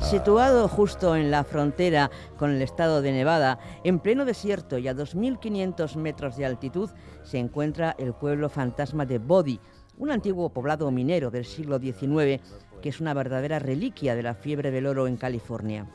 [0.00, 4.94] Situado justo en la frontera con el estado de Nevada, en pleno desierto y a
[4.94, 6.90] 2.500 metros de altitud,
[7.22, 9.58] se encuentra el pueblo fantasma de Body,
[9.96, 12.40] un antiguo poblado minero del siglo XIX
[12.80, 15.86] que es una verdadera reliquia de la fiebre del oro en California.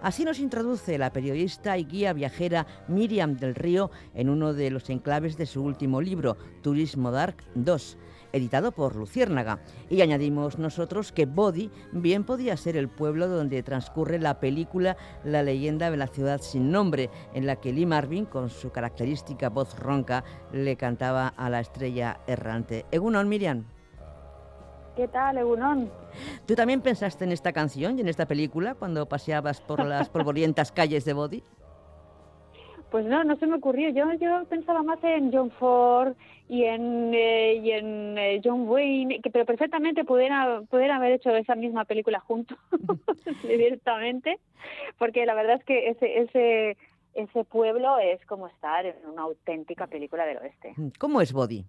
[0.00, 4.88] Así nos introduce la periodista y guía viajera Miriam del Río en uno de los
[4.90, 7.98] enclaves de su último libro, Turismo Dark 2,
[8.32, 9.60] editado por Luciérnaga.
[9.90, 15.42] Y añadimos nosotros que Body bien podía ser el pueblo donde transcurre la película La
[15.42, 19.78] leyenda de la ciudad sin nombre, en la que Lee Marvin, con su característica voz
[19.78, 22.86] ronca, le cantaba a la estrella errante.
[22.90, 23.64] Egunon, Miriam.
[24.96, 25.90] ¿Qué tal, Egunon?
[26.46, 30.70] ¿Tú también pensaste en esta canción y en esta película cuando paseabas por las polvorientas
[30.70, 31.42] calles de Body?
[32.90, 33.88] Pues no, no se me ocurrió.
[33.88, 36.14] Yo, yo pensaba más en John Ford
[36.52, 41.34] y en, eh, y en eh, John Wayne, que, pero perfectamente pudieran, pudieran haber hecho
[41.34, 42.58] esa misma película juntos,
[43.42, 44.38] directamente,
[44.98, 46.76] porque la verdad es que ese, ese,
[47.14, 50.74] ese pueblo es como estar en una auténtica película del oeste.
[50.98, 51.64] ¿Cómo es Body?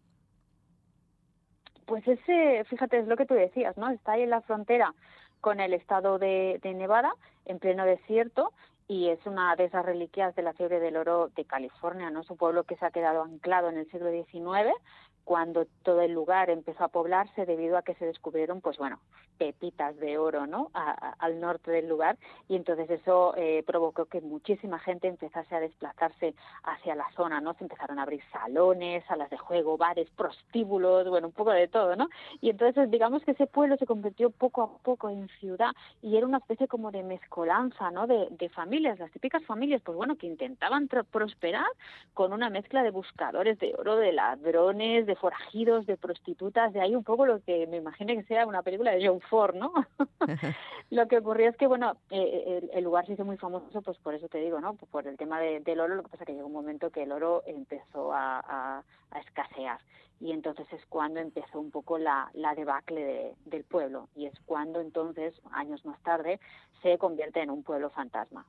[1.86, 3.90] Pues ese, fíjate, es lo que tú decías, ¿no?
[3.90, 4.94] Está ahí en la frontera
[5.40, 7.14] con el estado de, de Nevada,
[7.45, 8.52] en pleno desierto,
[8.88, 12.22] y es una de esas reliquias de la fiebre del oro de California, ¿no?
[12.22, 14.74] Es un pueblo que se ha quedado anclado en el siglo XIX
[15.23, 19.00] cuando todo el lugar empezó a poblarse debido a que se descubrieron, pues bueno,
[19.38, 20.69] pepitas de oro, ¿no?
[20.73, 22.17] al norte del lugar
[22.47, 27.53] y entonces eso eh, provocó que muchísima gente empezase a desplazarse hacia la zona, ¿no?
[27.56, 31.95] Se empezaron a abrir salones, salas de juego, bares, prostíbulos, bueno, un poco de todo,
[31.95, 32.09] ¿no?
[32.41, 36.25] Y entonces digamos que ese pueblo se convirtió poco a poco en ciudad y era
[36.25, 38.07] una especie como de mezcolanza, ¿no?
[38.07, 41.66] De, de familias, las típicas familias, pues bueno, que intentaban prosperar
[42.13, 46.81] con una mezcla de buscadores de oro, de ladrones, de de forajidos, de prostitutas, de
[46.81, 49.72] ahí un poco lo que me imagino que sea una película de John Ford, ¿no?
[50.90, 54.16] lo que ocurrió es que, bueno, eh, el, lugar se hizo muy famoso, pues por
[54.16, 54.74] eso te digo, ¿no?
[54.75, 57.12] Por el tema del oro, lo que pasa es que llegó un momento que el
[57.12, 58.84] oro empezó a,
[59.28, 59.79] escasear
[60.19, 64.81] y entonces es cuando empezó un poco la, la debacle del pueblo y es cuando
[64.81, 66.40] entonces, años más tarde,
[66.81, 68.44] se convierte en un pueblo fantasma.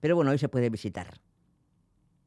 [0.00, 1.08] Pero bueno, hoy se puede visitar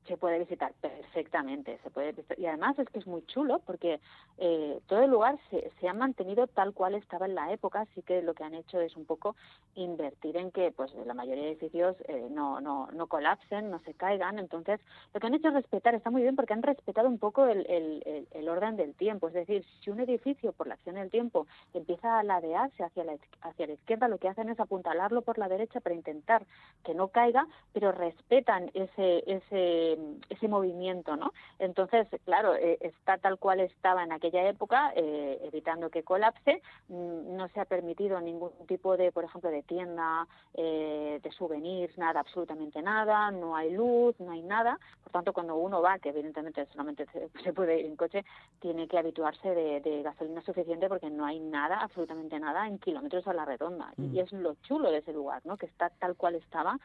[0.10, 4.00] se puede visitar perfectamente, se puede y además es que es muy chulo porque
[4.40, 8.02] eh, todo el lugar se, se, ha mantenido tal cual estaba en la época, así
[8.02, 9.36] que lo que han hecho es un poco
[9.76, 13.94] invertir en que pues la mayoría de edificios eh, no, no, no colapsen, no se
[13.94, 14.82] caigan, entonces
[15.14, 17.66] lo que han hecho es respetar, está muy bien porque han respetado un poco el,
[17.70, 21.46] el, el, orden del tiempo, es decir, si un edificio por la acción del tiempo
[21.76, 25.48] empieza a ladearse hacia la, hacia la izquierda, lo que hacen es apuntalarlo por la
[25.48, 26.48] derecha para intentar
[26.84, 29.99] que no caiga, pero respetan ese, ese
[30.30, 31.34] ese movimiento, ¿no?
[31.60, 36.62] Entonces, claro, eh, está tal cual estaba en aquella época, eh, evitando que colapse.
[36.88, 41.98] Mm, no se ha permitido ningún tipo de, por ejemplo, de tienda, eh, de souvenirs,
[41.98, 43.32] nada, absolutamente nada.
[43.32, 44.80] No hay luz, no hay nada.
[45.04, 48.24] Por tanto, cuando uno va, que evidentemente solamente se, puede ir en coche,
[48.60, 53.34] tiene que habituarse de, gasolina suficiente porque no hay nada, absolutamente nada, en kilómetros a
[53.34, 53.94] la redonda.
[53.98, 54.20] Y mm.
[54.20, 55.58] es lo chulo de ese lugar, ¿no?
[55.58, 56.78] Que está tal cual estaba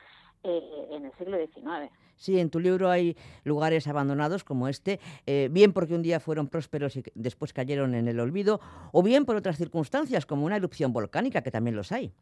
[0.45, 1.91] en el siglo XIX.
[2.17, 6.49] Sí, en tu libro hay lugares abandonados como este, eh, bien porque un día fueron
[6.49, 8.61] prósperos y después cayeron en el olvido,
[8.93, 12.13] o bien por otras circunstancias, como una erupción volcánica, que también los hay.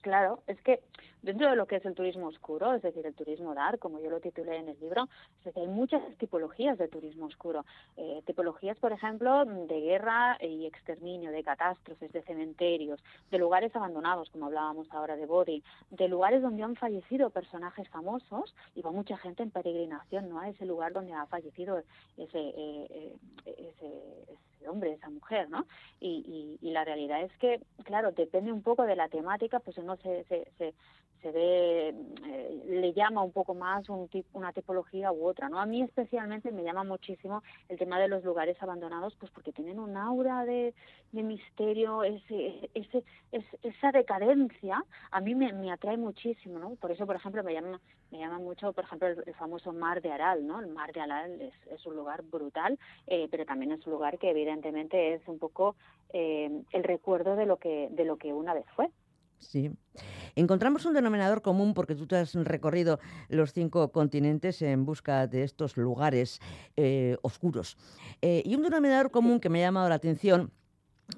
[0.00, 0.80] Claro, es que
[1.22, 4.10] dentro de lo que es el turismo oscuro, es decir, el turismo dark, como yo
[4.10, 5.08] lo titulé en el libro,
[5.54, 7.64] hay muchas tipologías de turismo oscuro.
[7.96, 14.30] Eh, tipologías, por ejemplo, de guerra y exterminio, de catástrofes, de cementerios, de lugares abandonados,
[14.30, 19.16] como hablábamos ahora de Body, de lugares donde han fallecido personajes famosos y va mucha
[19.16, 20.40] gente en peregrinación ¿no?
[20.40, 21.78] a ese lugar donde ha fallecido
[22.16, 23.16] ese, eh, eh,
[23.46, 25.66] ese hombre, esa mujer, ¿no?
[26.00, 29.96] Y, y, la realidad es que, claro, depende un poco de la temática, pues uno
[29.96, 30.74] se, se, se,
[31.22, 35.60] se ve, eh, le llama un poco más un una tipología u otra, ¿no?
[35.60, 39.78] A mí especialmente me llama muchísimo el tema de los lugares abandonados, pues porque tienen
[39.78, 40.74] un aura de,
[41.12, 43.04] de misterio, ese, ese,
[43.62, 46.76] esa decadencia, a mí me, me, atrae muchísimo, ¿no?
[46.76, 47.80] Por eso, por ejemplo, me llama,
[48.10, 50.60] me llama mucho, por ejemplo, el, famoso Mar de Aral, ¿no?
[50.60, 54.18] El Mar de Aral es, es un lugar brutal, eh, pero también es un lugar
[54.18, 55.76] que evidentemente es un poco
[56.12, 58.90] eh, el recuerdo de lo que, de lo que una vez fue.
[59.38, 59.70] Sí.
[60.36, 65.44] Encontramos un denominador común porque tú te has recorrido los cinco continentes en busca de
[65.44, 66.40] estos lugares
[66.76, 67.76] eh, oscuros.
[68.22, 70.52] Eh, y un denominador común que me ha llamado la atención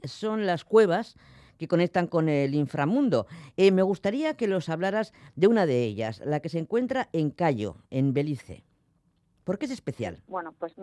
[0.05, 1.17] son las cuevas
[1.59, 3.27] que conectan con el inframundo.
[3.57, 7.31] Eh, me gustaría que los hablaras de una de ellas, la que se encuentra en
[7.31, 8.65] Cayo, en Belice.
[9.45, 10.23] ¿Por qué es especial?
[10.27, 10.75] Bueno, pues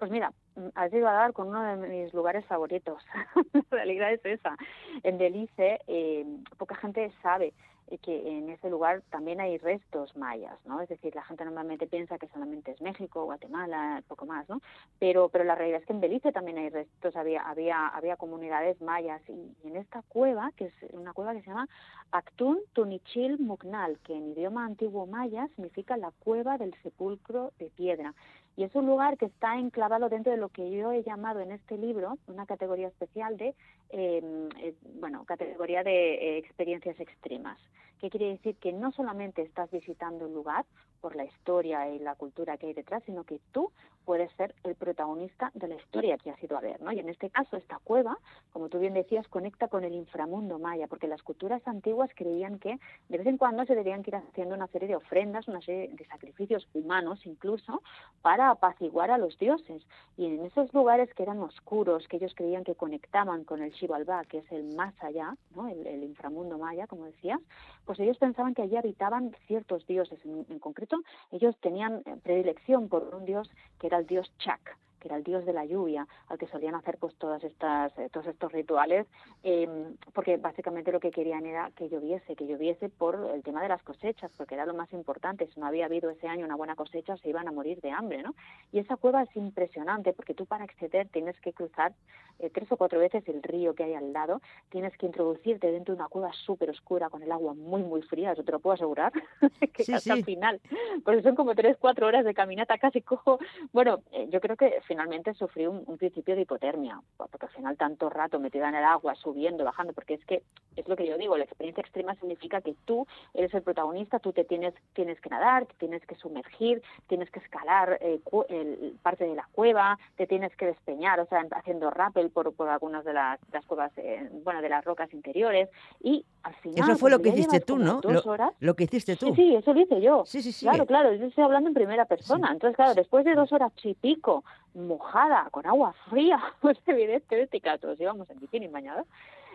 [0.00, 0.32] pues mira,
[0.74, 3.02] has llegado a dar con uno de mis lugares favoritos.
[3.52, 4.56] la realidad es esa.
[5.02, 6.24] En Belice, eh,
[6.58, 7.52] poca gente sabe
[7.98, 10.80] que en ese lugar también hay restos mayas, ¿no?
[10.80, 14.60] Es decir, la gente normalmente piensa que solamente es México, Guatemala, poco más, ¿no?
[14.98, 18.80] Pero, pero la realidad es que en Belice también hay restos, había, había, había comunidades
[18.80, 21.68] mayas y, en esta cueva, que es una cueva que se llama
[22.12, 28.14] Actún Tunichil Mugnal, que en idioma antiguo maya significa la cueva del sepulcro de piedra.
[28.60, 31.50] Y es un lugar que está enclavado dentro de lo que yo he llamado en
[31.50, 33.54] este libro una categoría especial de,
[33.88, 37.58] em, eh, bueno, categoría de eh, experiencias extremas.
[38.02, 38.56] ¿Qué quiere decir?
[38.56, 40.66] Que no solamente estás visitando un lugar
[41.00, 43.72] por la historia y la cultura que hay detrás, sino que tú
[44.04, 46.90] puedes ser el protagonista de la historia que has ido a ver, ¿no?
[46.92, 48.18] Y en este caso, esta cueva,
[48.52, 52.78] como tú bien decías, conecta con el inframundo maya, porque las culturas antiguas creían que
[53.08, 56.04] de vez en cuando se debían ir haciendo una serie de ofrendas, una serie de
[56.06, 57.82] sacrificios humanos incluso,
[58.22, 59.86] para apaciguar a los dioses.
[60.16, 64.24] Y en esos lugares que eran oscuros, que ellos creían que conectaban con el Xibalbá,
[64.24, 65.68] que es el más allá, ¿no?
[65.68, 67.40] el, el inframundo maya, como decías,
[67.84, 70.18] pues ellos pensaban que allí habitaban ciertos dioses.
[70.24, 70.89] En, concreto,
[71.30, 75.24] ellos tenían eh, predilección por un dios que era el dios Chak, que era el
[75.24, 79.06] dios de la lluvia, al que solían hacer pues todas estas, eh, todos estos rituales,
[79.42, 83.68] em, porque básicamente lo que querían era que lloviese, que lloviese por el tema de
[83.68, 85.48] las cosechas, porque era lo más importante.
[85.48, 88.22] Si no había habido ese año una buena cosecha, se iban a morir de hambre,
[88.22, 88.34] ¿no?
[88.72, 91.92] Y esa cueva es impresionante, porque tú para acceder tienes que cruzar
[92.38, 95.94] eh, tres o cuatro veces el río que hay al lado, tienes que introducirte dentro
[95.94, 98.74] de una cueva súper oscura con el agua muy, muy fría, eso te lo puedo
[98.74, 99.12] asegurar,
[99.72, 100.60] que hasta el final.
[101.04, 103.38] Pues son como tres, cuatro horas de caminata, casi cojo.
[103.72, 108.10] Bueno, eh, yo creo que finalmente sufrí un, principio de hipotermia, porque al final tanto
[108.10, 110.42] rato metida en el agua, subiendo, bajando, porque es que
[110.74, 114.32] es lo que yo digo, la experiencia extrema significa que tú eres el protagonista, tú
[114.32, 119.36] te tienes, tienes que nadar, tienes que sumergir, tienes que escalar eh, el, parte de
[119.36, 123.38] la cueva, te tienes que despeñar, o sea, haciendo rappel por, por algunas de las,
[123.52, 125.68] las cuevas, eh, bueno, de las rocas interiores,
[126.02, 126.90] y al final...
[126.90, 128.00] Eso fue lo que hiciste tú, ¿no?
[128.02, 129.26] Lo, horas, lo, que hiciste tú.
[129.26, 130.24] Sí, sí, eso lo hice yo.
[130.26, 130.66] Sí, sí, sí.
[130.66, 132.50] Claro, claro, yo estoy hablando en primera persona.
[132.50, 134.42] Entonces, claro, después de dos horas y pico
[134.74, 139.06] mojada, con agua fría, pues evidentemente, claro, todos íbamos en bikini bañados.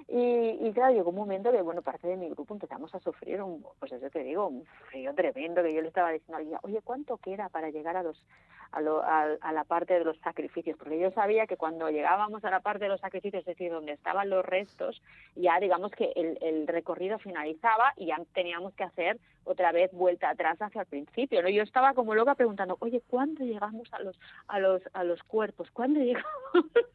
[0.07, 0.19] Y,
[0.61, 3.65] y claro, llegó un momento que, bueno, parte de mi grupo empezamos a sufrir un,
[3.79, 7.49] pues eso te digo, un frío tremendo, que yo le estaba diciendo, oye, ¿cuánto queda
[7.49, 8.23] para llegar a los
[8.71, 12.49] a, lo, a, la parte de los sacrificios, porque yo sabía que cuando llegábamos a
[12.49, 15.01] la parte de los sacrificios, es decir, donde estaban los restos,
[15.35, 20.29] ya digamos que el, el recorrido finalizaba y ya teníamos que hacer otra vez vuelta
[20.29, 21.49] atrás hacia el principio, ¿no?
[21.49, 25.71] Yo estaba como loca preguntando, oye, ¿cuándo llegamos a los a los a los cuerpos?
[25.71, 26.25] ¿Cuándo llegamos?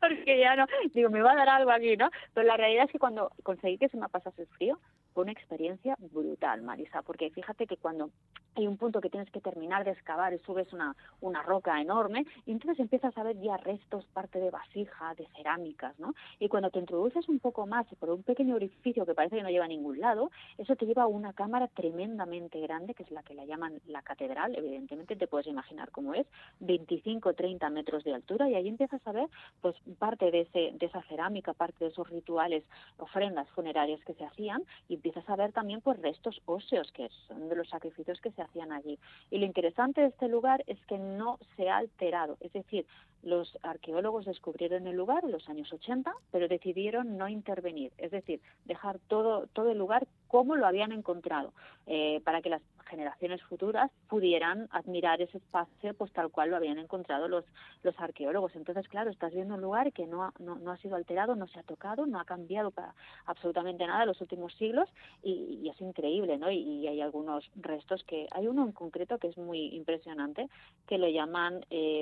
[0.00, 2.10] Porque ya no, digo, me va a dar algo aquí, ¿no?
[2.34, 4.78] Pero la realidad es que cuando conseguí que se me pasase el frío,
[5.14, 8.10] fue una experiencia brutal, Marisa, porque fíjate que cuando
[8.54, 12.26] hay un punto que tienes que terminar de excavar y subes una, una roca enorme,
[12.46, 16.14] y entonces empiezas a ver ya restos, parte de vasija, de cerámicas, ¿no?
[16.38, 19.50] Y cuando te introduces un poco más por un pequeño orificio que parece que no
[19.50, 23.22] lleva a ningún lado, eso te lleva a una cámara tremendamente grande, que es la
[23.22, 26.26] que la llaman la catedral, evidentemente te puedes imaginar cómo es,
[26.60, 29.28] 25-30 metros de altura, y ahí empiezas a ver
[29.60, 32.64] pues parte de, ese, de esa cerámica, parte de esos rituales,
[32.98, 37.48] ofrendas funerarias que se hacían, y empiezas a ver también pues restos óseos, que son
[37.48, 38.98] de los sacrificios que se hacían allí.
[39.30, 42.86] Y lo interesante de este lugar es que no se ha alterado, es decir,
[43.22, 48.40] los arqueólogos descubrieron el lugar en los años 80, pero decidieron no intervenir, es decir,
[48.64, 51.52] dejar todo, todo el lugar como lo habían encontrado,
[51.86, 56.78] eh, para que las generaciones futuras pudieran admirar ese espacio pues tal cual lo habían
[56.78, 57.44] encontrado los,
[57.82, 58.54] los arqueólogos.
[58.56, 61.46] Entonces, claro, estás viendo un lugar que no ha, no, no ha sido alterado, no
[61.46, 62.94] se ha tocado, no ha cambiado para
[63.26, 64.88] absolutamente nada en los últimos siglos
[65.22, 66.50] y, es increíble, ¿no?
[66.50, 70.48] Y, hay algunos restos que, hay uno en concreto que es muy impresionante,
[70.88, 72.00] que lo llaman eh,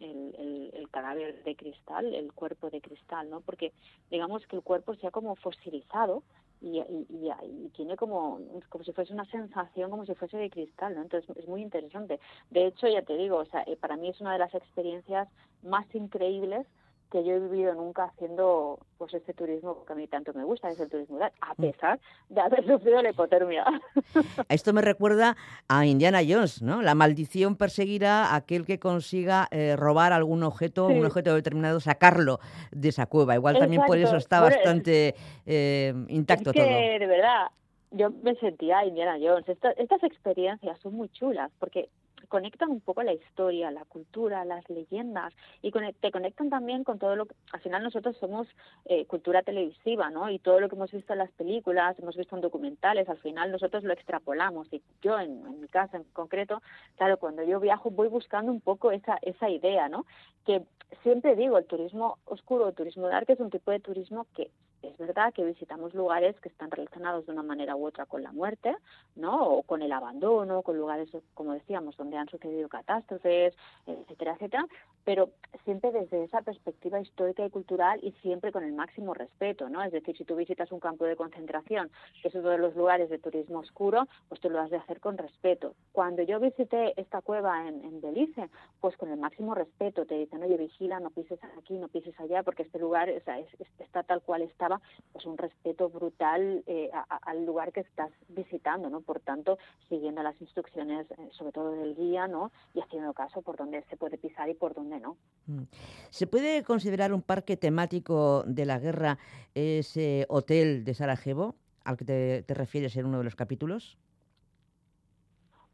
[0.00, 3.40] el, el, cadáver de cristal, el cuerpo de cristal, ¿no?
[3.40, 3.72] Porque
[4.10, 6.22] digamos que el cuerpo se ha como fosilizado
[6.62, 11.02] y, y, tiene como, como si fuese una sensación, como si fuese de cristal, ¿no?
[11.02, 12.20] Entonces es muy interesante.
[12.50, 15.28] De hecho, ya te digo, o sea, eh, para mí es una de las experiencias
[15.62, 16.66] más increíbles
[17.12, 20.70] que yo he vivido nunca haciendo pues este turismo que a mí tanto me gusta,
[20.70, 21.60] es el turismo a mm.
[21.60, 22.00] pesar
[22.30, 23.64] de haber sufrido la hipotermia.
[24.48, 25.36] Esto me recuerda
[25.68, 26.80] a Indiana Jones, ¿no?
[26.80, 32.40] La maldición perseguirá a aquel que consiga eh, robar algún objeto, un objeto determinado, sacarlo
[32.70, 33.34] de esa cueva.
[33.34, 35.14] Igual también por eso está bastante
[35.44, 37.48] eh, intacto es que, De verdad,
[37.90, 39.44] yo me sentía Indiana Jones.
[39.48, 41.90] estas experiencias son muy chulas porque
[42.32, 47.14] conectan un poco la historia, la cultura, las leyendas y te conectan también con todo
[47.14, 48.48] lo que al final nosotros somos
[48.86, 50.30] eh, cultura televisiva, ¿no?
[50.30, 53.52] Y todo lo que hemos visto en las películas, hemos visto en documentales, al final
[53.52, 56.62] nosotros lo extrapolamos y yo en, mi caso en concreto,
[56.96, 60.06] claro, cuando yo viajo voy buscando un poco esa esa idea, ¿no?
[60.46, 60.62] Que
[61.02, 64.50] siempre digo, el turismo oscuro, el turismo dark es un tipo de turismo que
[64.82, 68.32] es verdad que visitamos lugares que están relacionados de una manera u otra con la
[68.32, 68.74] muerte,
[69.16, 69.48] ¿no?
[69.48, 73.54] O con el abandono, con lugares, como decíamos, donde han sucedido catástrofes,
[73.86, 74.66] etcétera, etcétera,
[75.04, 75.30] pero
[75.64, 79.82] siempre desde esa perspectiva histórica y cultural y siempre con el máximo respeto, ¿no?
[79.82, 83.10] Es decir, si tú visitas un campo de concentración, que es uno de los lugares
[83.10, 85.74] de turismo oscuro, pues tú lo has de hacer con respeto.
[85.92, 88.48] Cuando yo visité esta cueva en, en Belice,
[88.80, 92.42] pues con el máximo respeto, te dicen, oye, vigila, no pises aquí, no pises allá,
[92.42, 94.71] porque este lugar está tal cual estaba
[95.12, 96.90] pues un respeto brutal eh,
[97.22, 99.00] al lugar que estás visitando, ¿no?
[99.00, 102.52] Por tanto, siguiendo las instrucciones, eh, sobre todo del guía, ¿no?
[102.74, 105.16] Y haciendo caso por dónde se puede pisar y por dónde no.
[105.46, 105.62] Mm.
[106.10, 109.18] ¿Se puede considerar un parque temático de la guerra
[109.54, 113.98] ese hotel de Sarajevo al que te, te refieres en uno de los capítulos?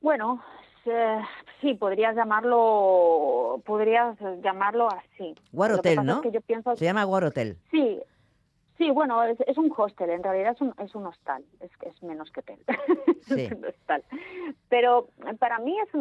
[0.00, 0.40] Bueno,
[1.60, 5.34] sí, podrías llamarlo, podrías llamarlo así.
[5.52, 6.22] War Hotel, ¿no?
[6.76, 7.58] Se llama War Hotel.
[7.70, 8.00] Sí,
[8.78, 12.00] Sí, bueno, es, es, un hostel, en realidad es un, es un hostal, es, es
[12.00, 12.61] menos que hotel.
[13.28, 14.04] es un hostal.
[14.68, 15.08] Pero
[15.40, 15.92] para mí es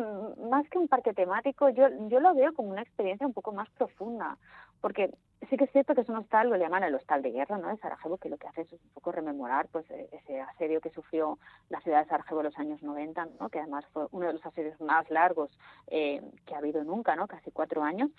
[0.48, 3.67] más que un parque temático, yo, yo lo veo como una experiencia un poco más
[3.72, 4.38] profunda,
[4.79, 5.10] porque
[5.50, 7.69] sí que es cierto que es un hostal, lo llaman el hostal de guerra, ¿no?
[7.69, 10.91] De Sarajevo, que lo que hace es un poco rememorar pues e, ese asedio que
[10.91, 13.50] sufrió la ciudad de Sarajevo en los años 90, ¿no?
[13.50, 15.50] Que además fue uno de los asedios más largos
[15.88, 17.27] eh, que ha habido nunca, ¿no?
[17.27, 18.12] Casi cuatro años.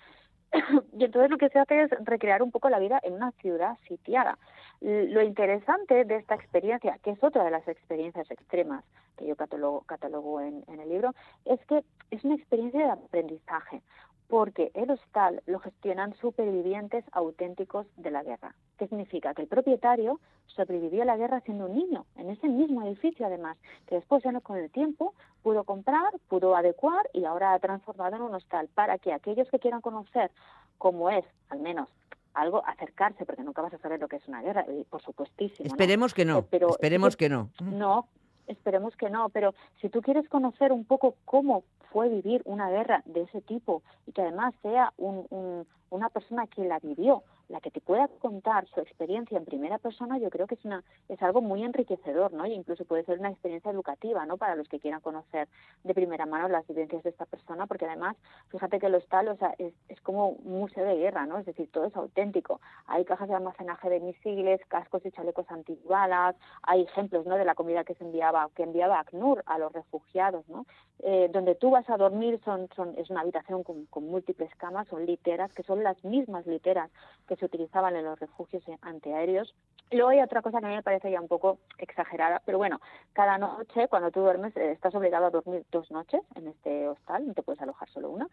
[0.97, 3.77] y entonces lo que se hace es recrear un poco la vida en una ciudad
[3.87, 4.37] sitiada.
[4.81, 8.83] Lo interesante de esta experiencia, que es otra de las experiencias extremas
[9.17, 11.13] que yo catalogo, en, en el libro,
[11.45, 13.81] es que es una experiencia de aprendizaje
[14.29, 18.55] porque el hostal lo gestionan supervivientes auténticos de la guerra.
[18.77, 19.33] ¿Qué significa?
[19.33, 23.57] Que el propietario sobrevivió a la guerra siendo un niño, en ese mismo edificio además,
[23.87, 28.17] que después ya no con el tiempo pudo comprar, pudo adecuar y ahora ha transformado
[28.17, 30.29] en un hostal para que aquellos que quieran conocer
[30.77, 31.89] cómo es, al menos
[32.35, 35.65] algo, acercarse, porque nunca vas a saber lo que es una guerra, por supuestísimo.
[35.65, 37.49] Esperemos que no, pero, esperemos que no.
[37.59, 38.07] No,
[38.49, 43.01] esperemos que no, pero si tú quieres conocer un poco cómo fue vivir una guerra
[43.05, 47.71] de ese tipo y que además sea un, una persona que la vivió, la que
[47.71, 51.41] te pueda contar su experiencia en primera persona, yo creo que es una es algo
[51.41, 52.45] muy enriquecedor, ¿no?
[52.45, 54.37] Y incluso puede ser una experiencia educativa, ¿no?
[54.37, 55.47] Para los que quieran conocer
[55.83, 58.15] de primera mano las vivencias de esta persona, porque además,
[58.49, 61.39] fíjate que lo está, o sea, es, es como un museo de guerra, ¿no?
[61.39, 62.61] Es decir, todo es auténtico.
[62.85, 67.35] Hay cajas de almacenaje de misiles, cascos y chalecos antibalas, hay ejemplos, ¿no?
[67.35, 70.65] De la comida que se enviaba, que enviaba ACNUR a los refugiados, ¿no?
[70.99, 74.87] Eh, donde tú vas a dormir son, son es una habitación con, con múltiples camas,
[74.89, 76.91] son literas, que son las mismas literas
[77.27, 79.53] que se utilizaban en los refugios antiaéreos.
[79.91, 82.79] Luego hay otra cosa que a mí me parece ya un poco exagerada, pero bueno,
[83.13, 87.25] cada noche cuando tú duermes eh, estás obligado a dormir dos noches en este hostal,
[87.25, 88.27] no te puedes alojar solo una.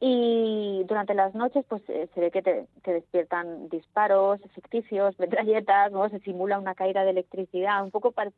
[0.00, 6.08] Y durante las noches pues eh, se ve que te, despiertan disparos ficticios, metralletas, ¿no?
[6.08, 8.32] se simula una caída de electricidad, un poco para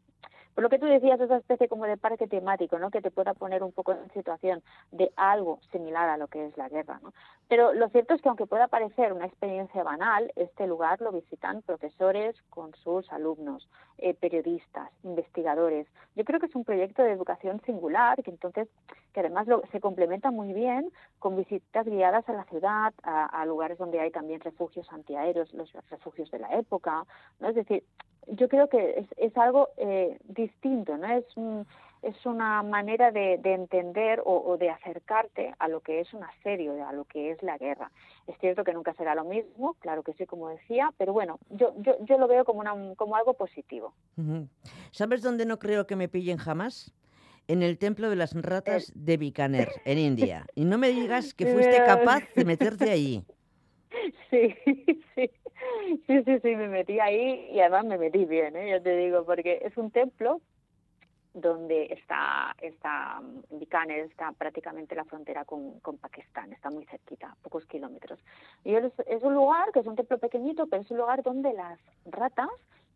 [0.54, 2.90] por lo que tú decías, esa especie como de parque temático, ¿no?
[2.90, 6.56] Que te pueda poner un poco en situación de algo similar a lo que es
[6.56, 7.12] la guerra, ¿no?
[7.48, 11.62] Pero lo cierto es que aunque pueda parecer una experiencia banal, este lugar lo visitan
[11.62, 13.68] profesores con sus alumnos,
[13.98, 15.86] eh, periodistas, investigadores.
[16.14, 18.68] Yo creo que es un proyecto de educación singular, que entonces,
[19.12, 23.44] que además lo, se complementa muy bien con visitas guiadas a la ciudad, a, a
[23.44, 27.04] lugares donde hay también refugios antiaéreos, los refugios de la época,
[27.40, 27.48] ¿no?
[27.48, 27.84] Es decir,
[28.28, 31.06] yo creo que es, es algo eh, distinto, ¿no?
[31.06, 31.24] Es,
[32.04, 36.86] es una manera de, de entender o, de acercarte a lo que es un asedio,
[36.86, 37.90] a lo que es la guerra.
[38.26, 41.74] Es cierto que nunca será lo mismo, claro que sí, como decía, pero bueno, yo,
[41.78, 43.94] yo, yo lo veo como, una, como algo positivo.
[44.90, 46.94] ¿Sabes dónde no creo que me pillen jamás?
[47.46, 50.46] En el templo de las ratas de Bikaner, en India.
[50.54, 53.24] Y no me digas que fuiste capaz de meterte allí.
[54.30, 54.52] Sí,
[55.14, 55.30] sí.
[56.06, 58.70] Sí, sí, sí, me metí ahí y además me metí bien, ¿eh?
[58.70, 60.40] yo te digo, porque es un templo
[61.32, 67.66] donde está, está Bikaner, está prácticamente la frontera con, con Pakistán, está muy cerquita, pocos
[67.66, 68.20] kilómetros.
[68.62, 71.52] Y es, es un lugar que es un templo pequeñito, pero es un lugar donde
[71.52, 72.50] las ratas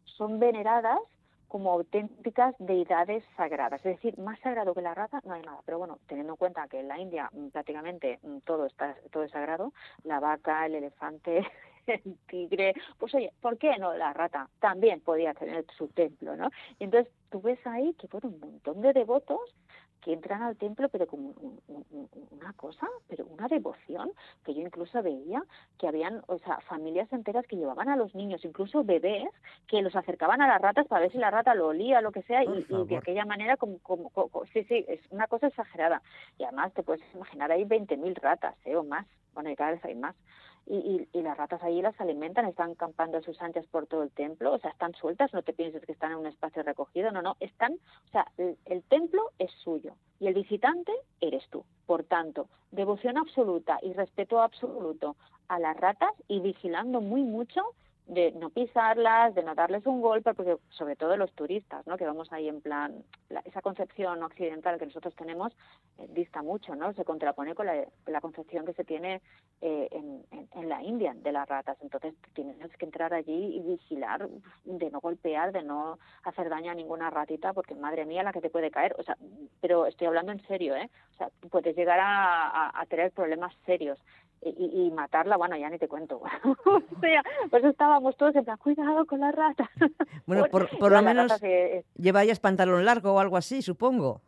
[0.04, 1.00] son veneradas
[1.48, 3.84] como auténticas deidades sagradas.
[3.84, 5.60] Es decir, más sagrado que la rata no hay nada.
[5.64, 9.24] Pero bueno, teniendo en cuenta que en la India mm, prácticamente mm, todo está todo
[9.24, 9.72] es sagrado,
[10.04, 11.44] la vaca, el elefante,
[12.04, 14.48] el tigre, pues oye, ¿por qué no la rata?
[14.60, 16.50] También podía tener su templo, ¿no?
[16.78, 19.40] Y entonces tú ves ahí que fueron un montón de devotos
[20.00, 21.34] que entran al templo, pero como
[22.30, 24.10] una cosa, pero una devoción,
[24.44, 25.42] que yo incluso veía
[25.76, 29.28] que habían, o sea, familias enteras que llevaban a los niños, incluso bebés,
[29.66, 32.22] que los acercaban a las ratas para ver si la rata lo olía, lo que
[32.22, 34.10] sea, y, de aquella manera, como, como,
[34.52, 36.00] sí, sí, es una cosa exagerada.
[36.38, 38.76] Y además te puedes imaginar, hay 20.000 ratas, ¿eh?
[38.76, 40.14] o más, bueno, y cada vez hay más
[40.70, 44.10] y, y, las ratas allí las alimentan, están campando a sus anchas por todo el
[44.10, 47.22] templo, o sea, están sueltas, no te pienses que están en un espacio recogido, no,
[47.22, 51.64] no, están, o sea, el, templo es suyo y el visitante eres tú.
[51.86, 55.16] Por tanto, devoción absoluta y respeto absoluto
[55.48, 57.62] a las ratas y vigilando muy mucho
[58.08, 61.98] de no pisarlas, de no darles un golpe, porque sobre todo los turistas, ¿no?
[61.98, 63.04] Que vamos ahí en plan,
[63.44, 65.52] esa concepción occidental que nosotros tenemos
[65.98, 66.94] eh, dista mucho, ¿no?
[66.94, 69.20] Se contrapone con la, concepción que se tiene
[69.60, 71.76] eh, en, la India de las ratas.
[71.82, 74.26] Entonces tienes que entrar allí y vigilar
[74.64, 78.40] de no golpear, de no hacer daño a ninguna ratita, porque madre mía la que
[78.40, 78.94] te puede caer.
[78.98, 79.16] O sea,
[79.60, 80.90] pero estoy hablando en serio, ¿eh?
[81.12, 83.98] O sea, puedes llegar a tener problemas serios
[84.42, 86.20] y, matarla, bueno, ya ni te cuento.
[86.64, 89.70] o sea, pues estábamos todos en plan, cuidado con la rata.
[90.26, 91.32] Bueno, por, por lo menos
[91.96, 94.20] lleváis pantalón largo o algo así, supongo.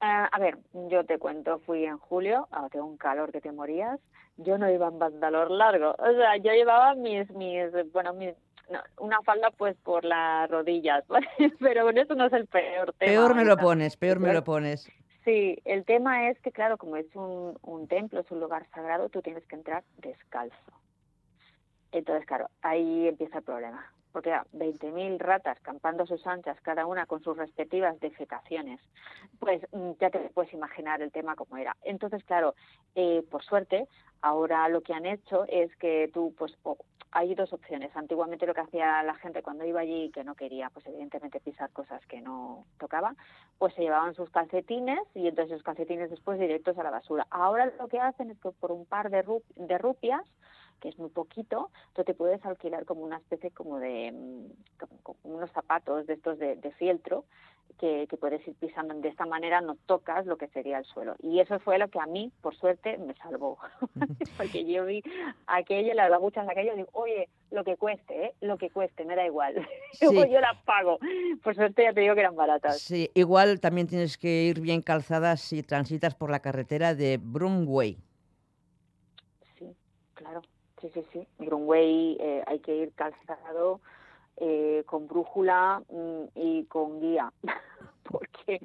[0.00, 0.56] Ah, a ver,
[0.88, 4.00] yo te cuento, fui en julio, tengo un calor que te morías,
[4.38, 8.34] yo no iba en pantalón largo, o sea, yo llevaba mis, mis, bueno, mis,
[8.98, 11.04] una falda pues por las rodillas,
[11.60, 13.12] pero bueno, eso no es el peor tema.
[13.12, 14.90] Peor me lo pones, peor me lo pones.
[15.24, 19.10] Sí, el tema es que, claro, como es un, un templo, es un lugar sagrado,
[19.10, 20.56] tú tienes que entrar descalzo.
[21.92, 23.92] Entonces, claro, ahí empieza el problema.
[24.12, 28.80] Porque 20.000 ratas campando a sus anchas, cada una con sus respectivas defecaciones,
[29.38, 31.76] pues mm, ya te puedes imaginar el tema como era.
[31.82, 32.54] Entonces, claro,
[32.94, 33.86] eh, por suerte,
[34.22, 36.56] ahora lo que han hecho es que tú, pues,
[37.12, 37.90] hay dos opciones.
[37.96, 41.70] Antiguamente lo que hacía la gente cuando iba allí que no quería, pues evidentemente pisar
[41.70, 43.14] cosas que no tocaba,
[43.58, 47.26] pues se llevaban sus calcetines y entonces esos calcetines después directos a la basura.
[47.30, 49.24] Ahora lo que hacen es que por un par de,
[49.56, 50.22] de rupias
[50.80, 54.46] que es muy poquito, tú te puedes alquilar como una especie como de mm,
[55.24, 57.24] unos zapatos de estos de, de fieltro
[57.80, 58.94] que, puedes ir pisando.
[58.94, 61.14] De esta manera no tocas lo que sería el suelo.
[61.22, 63.58] Y eso fue lo que a mí, por suerte, me salvó.
[64.36, 65.02] Porque yo vi
[65.46, 68.34] aquello, las babuchas aquello, y digo, oye, lo que cueste, ¿eh?
[68.40, 69.54] lo que cueste, me da igual.
[70.00, 70.98] yo las pago.
[71.42, 72.80] Por suerte ya te digo que eran baratas.
[72.80, 77.96] Sí, igual también tienes que ir bien calzadas si transitas por la carretera de Brumway.
[79.58, 79.74] Sí,
[80.14, 80.42] claro.
[80.80, 81.26] Sí, sí, sí.
[81.38, 83.80] Brumway eh, hay que ir calzado
[84.36, 87.32] eh, con brújula mm, y con guía,
[88.04, 88.60] porque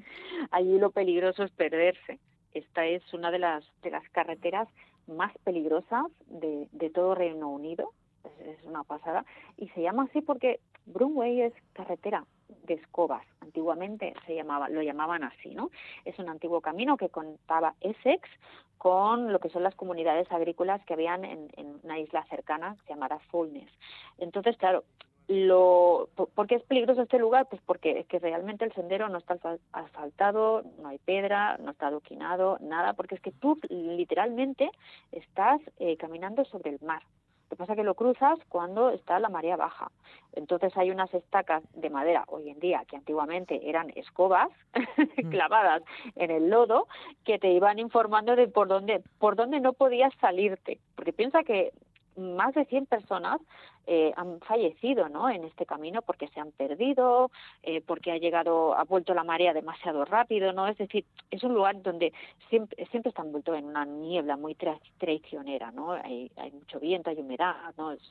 [0.51, 2.19] allí lo peligroso es perderse.
[2.54, 4.69] Esta es una de las, de las carreteras
[5.08, 7.91] más peligrosas de, de todo Reino Unido,
[8.23, 9.25] es, una pasada,
[9.58, 15.24] y se llama así porque Broomway es carretera de escobas, antiguamente se llamaba, lo llamaban
[15.24, 15.72] así, ¿no?
[16.04, 18.30] Es un antiguo camino que contaba Essex
[18.78, 21.50] con lo que son las comunidades agrícolas que habían en,
[21.84, 23.70] una isla cercana llamada Fulnes.
[24.18, 24.84] Entonces, claro,
[25.28, 27.48] lo ¿Por qué es peligroso este lugar?
[27.50, 29.38] Pues porque es que realmente el sendero no está
[29.72, 34.70] asfaltado, no hay piedra, no está adoquinado, nada, porque es que tú literalmente
[35.12, 37.02] estás eh, caminando sobre el mar.
[37.46, 39.92] Lo que pasa es que lo cruzas cuando está la marea baja.
[40.34, 44.50] Entonces hay unas estacas de madera hoy en día que antiguamente eran escobas
[45.24, 45.30] mm.
[45.30, 45.84] clavadas
[46.16, 46.88] en el lodo
[47.24, 51.72] que te iban informando de por dónde por dónde no podías salirte, porque piensa que
[52.18, 53.42] más de 100 personas
[53.88, 55.30] eh, han fallecido ¿no?
[55.30, 57.32] en este camino porque se han perdido,
[57.63, 60.67] eh, porque ha llegado, ha vuelto la marea demasiado rápido, ¿no?
[60.67, 62.12] Es decir, es un lugar donde
[62.50, 64.56] siempre, siempre está envuelto en una niebla muy
[64.98, 65.91] traicionera, ¿no?
[65.91, 67.91] Hay, hay mucho viento, hay humedad, ¿no?
[67.91, 68.02] Es,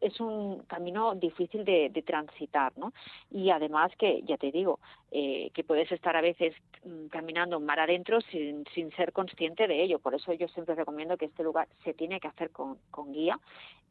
[0.00, 2.92] es, un camino difícil de, de, transitar, ¿no?
[3.30, 4.78] Y además que, ya te digo,
[5.10, 9.82] eh, que puedes estar a veces mm, caminando mar adentro sin, sin ser consciente de
[9.82, 9.98] ello.
[9.98, 13.38] Por eso yo siempre recomiendo que este lugar se tiene que hacer con, con guía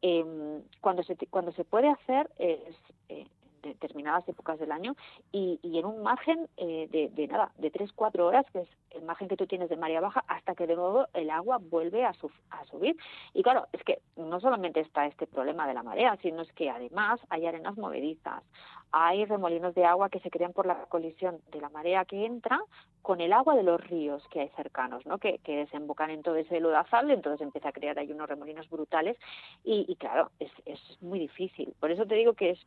[0.02, 2.76] eh, cuando, se, cuando se puede hacer es
[3.10, 3.28] eh,
[3.66, 4.96] determinadas épocas del año
[5.32, 9.04] y, y en un margen eh, de, de, nada, de 3-4 horas, que es el
[9.04, 12.10] margen que tú tienes de marea baja, hasta que de nuevo el agua vuelve a,
[12.52, 12.96] a subir.
[13.34, 16.70] Y claro, es que no solamente está este problema de la marea, sino es que
[16.70, 18.44] además hay arenas movedizas,
[18.98, 22.62] hay remolinos de agua que se crean por la colisión de la marea que entra
[23.02, 25.18] con el agua de los ríos que hay cercanos, ¿no?
[25.18, 29.18] que, que desembocan en todo ese lodazal, entonces empieza a crear ahí unos remolinos brutales
[29.66, 31.74] y, y claro, es, es, muy difícil.
[31.78, 32.60] Por eso te digo que es,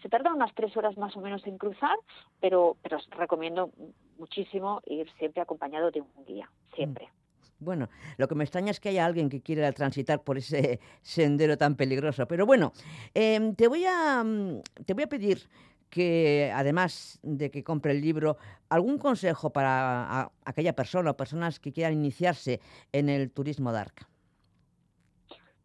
[0.00, 1.96] se tarda unas tres horas más o menos en cruzar,
[2.40, 3.70] pero, pero os recomiendo
[4.18, 7.10] muchísimo ir siempre acompañado de un guía, siempre.
[7.58, 11.56] Bueno, lo que me extraña es que haya alguien que quiera transitar por ese sendero
[11.56, 12.26] tan peligroso.
[12.26, 12.72] Pero bueno,
[13.14, 15.48] em, te, voy a, mm, te voy a pedir
[15.94, 18.36] que, además de que compre el libro,
[18.68, 22.58] algún consejo para aquella persona o personas que quieran iniciarse
[22.90, 23.94] en el turismo dark.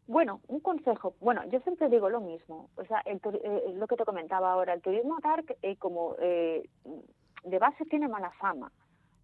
[0.06, 1.16] Bueno, un consejo.
[1.20, 2.70] Bueno, yo siempre digo lo mismo.
[2.76, 6.70] O sea, el, eh, lo que te comentaba ahora, el turismo dark, eh, como eh,
[7.44, 8.72] de base tiene mala fama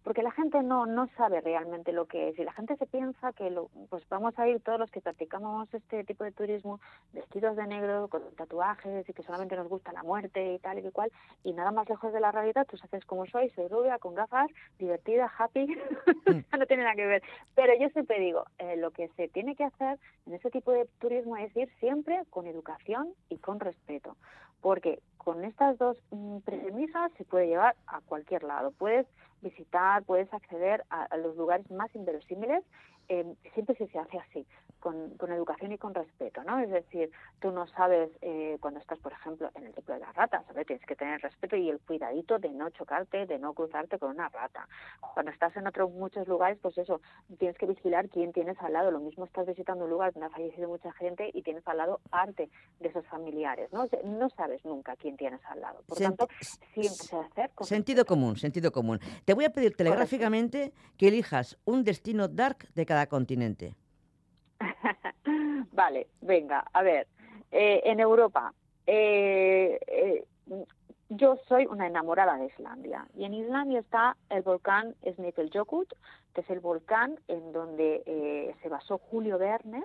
[0.06, 3.32] porque la gente no, no sabe realmente lo que es y la gente se piensa
[3.32, 6.78] que lo, pues vamos a ir todos los que practicamos este tipo de turismo
[7.12, 10.88] vestidos de negro, con tatuajes y que solamente nos gusta la muerte y tal y
[10.92, 11.10] cual
[11.42, 14.48] y nada más lejos de la realidad, tú sabes cómo soy, soy rubia, con gafas,
[14.78, 15.66] divertida, happy,
[16.26, 16.56] mm.
[16.56, 17.22] no tiene nada que ver.
[17.56, 20.86] Pero yo siempre digo, eh, lo que se tiene que hacer en ese tipo de
[21.00, 24.16] turismo es ir siempre con educación y con respeto,
[24.60, 28.70] porque con estas dos mm, premisas se puede llevar a cualquier lado.
[28.70, 29.08] Puedes
[29.42, 32.62] visitar, puedes acceder a, los lugares más inverosímiles,
[33.08, 34.46] eh, siempre se hace así
[34.80, 36.58] con, educación y con respeto, ¿no?
[36.60, 40.14] Es decir, tú no sabes eh, cuando estás, por ejemplo, en el templo de las
[40.14, 40.66] ratas, ¿sabes?
[40.66, 44.28] Tienes que tener respeto y el cuidadito de no chocarte, de no cruzarte con una
[44.28, 44.68] rata.
[45.14, 47.00] Cuando estás en otros muchos lugares, pues eso,
[47.38, 48.92] tienes que vigilar quién tienes al lado.
[48.92, 52.00] Lo mismo estás visitando un lugar donde ha fallecido mucha gente y tienes al lado
[52.08, 53.86] parte de esos familiares, ¿no?
[54.04, 55.82] No sabes nunca quién tienes al lado.
[55.88, 56.28] Por tanto,
[56.72, 59.00] siempre se hacer Sentido común, sentido común.
[59.24, 63.74] Te voy a pedir telegráficamente que elijas un destino dark de cada continente.
[65.72, 67.06] vale, venga, a ver.
[67.50, 68.52] Eh, en Europa,
[68.86, 70.24] eh, eh,
[71.10, 75.86] yo soy una enamorada de Islandia y en Islandia está el volcán Snæfellsjökull,
[76.34, 79.82] que es el volcán en donde se basó Julio Verne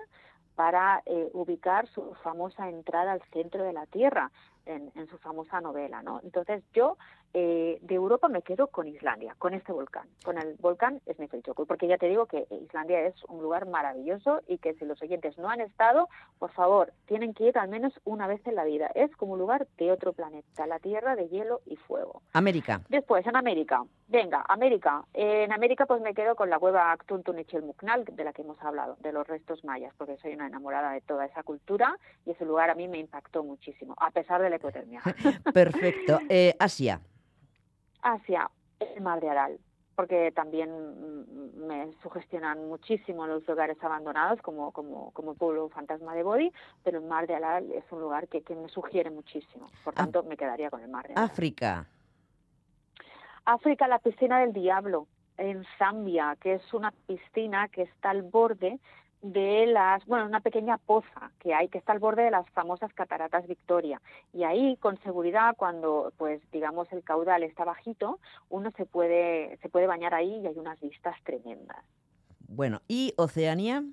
[0.56, 4.30] para ubicar su famosa entrada al centro de la Tierra
[4.66, 6.20] en, en su famosa novela, ¿no?
[6.22, 6.96] Entonces yo
[7.34, 11.88] eh, de Europa me quedo con Islandia, con este volcán, con el volcán Snæfellsjökull, porque
[11.88, 15.48] ya te digo que Islandia es un lugar maravilloso y que si los oyentes no
[15.48, 18.90] han estado, por favor, tienen que ir al menos una vez en la vida.
[18.94, 22.20] Es como un lugar de otro planeta, la Tierra de hielo y fuego.
[22.34, 22.82] América.
[22.90, 23.82] Después, en América.
[24.08, 25.02] Venga, América.
[25.14, 28.96] en América pues me quedo con la cueva Actuntun Muknal, de la que hemos hablado,
[29.00, 31.96] de los restos mayas, porque soy una enamorada de toda esa cultura
[32.26, 35.02] y ese lugar a mí me impactó muchísimo, a pesar de la hipotermia.
[35.52, 36.20] Perfecto.
[36.28, 37.00] Eh, Asia
[38.02, 39.58] hacia el Mar de Aral,
[39.94, 46.22] porque también mm, me sugestionan muchísimo los lugares abandonados como, como, como pueblo fantasma de
[46.22, 49.68] Body, pero el Mar de Aral es un lugar que, que me sugiere muchísimo.
[49.84, 51.24] Por tanto, me quedaría con el Mar de Aral.
[51.24, 51.86] África.
[53.44, 58.78] África, la piscina del diablo, en Zambia, que es una piscina que está al borde
[59.22, 62.92] de las, bueno, una pequeña poza que hay que está al borde de las famosas
[62.92, 68.84] cataratas Victoria y ahí con seguridad cuando pues digamos el caudal está bajito, uno se
[68.84, 71.78] puede se puede bañar ahí y hay unas vistas tremendas.
[72.48, 73.84] Bueno, ¿y Oceanía?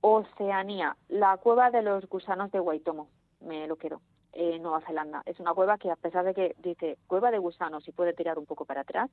[0.00, 3.08] Oceanía, la cueva de los gusanos de Waitomo,
[3.40, 4.00] me lo quiero
[4.32, 5.22] en Nueva Zelanda.
[5.26, 8.38] Es una cueva que, a pesar de que dice cueva de gusanos y puede tirar
[8.38, 9.10] un poco para atrás,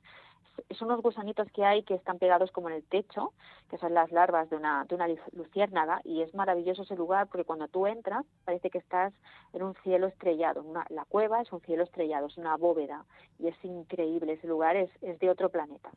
[0.70, 3.32] son unos gusanitos que hay que están pegados como en el techo,
[3.70, 7.44] que son las larvas de una, de una luciérnaga, y es maravilloso ese lugar porque
[7.44, 9.12] cuando tú entras parece que estás
[9.52, 10.64] en un cielo estrellado.
[10.90, 13.04] la cueva es un cielo estrellado, es una bóveda,
[13.38, 14.34] y es increíble.
[14.34, 15.90] Ese lugar es, es de otro planeta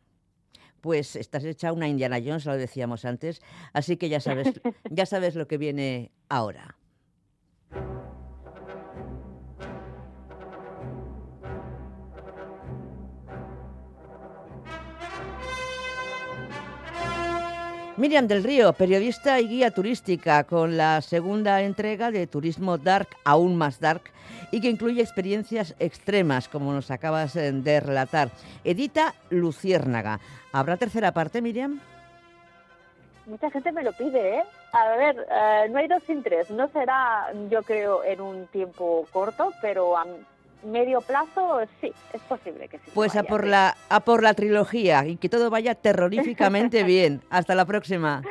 [0.81, 3.41] pues estás hecha una Indiana Jones, lo decíamos antes,
[3.73, 6.77] así que ya sabes, ya sabes lo que viene ahora.
[17.99, 23.57] Miriam del Río, periodista y guía turística, con la segunda entrega de Turismo Dark, aún
[23.57, 24.03] más dark,
[24.51, 28.29] y que incluye experiencias extremas, como nos acabas eh, de relatar.
[28.63, 30.21] Edita Luciérnaga.
[30.53, 31.81] ¿Habrá tercera parte, Miriam?
[33.25, 34.43] Mucha gente me lo pide, ¿eh?
[34.71, 36.49] A ver, eh, no hay dos sin tres.
[36.51, 39.97] No será, yo creo, en un tiempo corto, pero
[40.63, 42.91] medio plazo, sí, es posible que sí.
[42.93, 47.21] Pues a por, la, a por la trilogía y que todo vaya terroríficamente bien.
[47.29, 48.21] Hasta la próxima.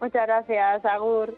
[0.00, 1.36] Muchas gracias, Agur.